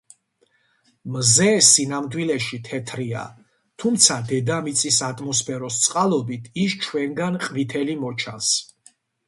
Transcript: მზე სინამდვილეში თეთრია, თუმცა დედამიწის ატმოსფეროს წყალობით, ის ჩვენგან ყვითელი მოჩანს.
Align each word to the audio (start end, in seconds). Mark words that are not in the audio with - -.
მზე 1.17 1.49
სინამდვილეში 1.67 2.59
თეთრია, 2.69 3.21
თუმცა 3.83 4.19
დედამიწის 4.33 4.99
ატმოსფეროს 5.11 5.81
წყალობით, 5.85 6.51
ის 6.65 6.77
ჩვენგან 6.87 7.41
ყვითელი 7.49 8.01
მოჩანს. 8.05 8.55